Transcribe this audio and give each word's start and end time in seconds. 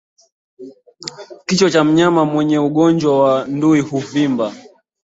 Kichwa 1.45 1.69
cha 1.73 1.81
mnyama 1.83 2.25
mwenye 2.25 2.59
ugonjwa 2.59 3.19
wa 3.23 3.47
ndui 3.47 3.79
huvimba 3.81 4.53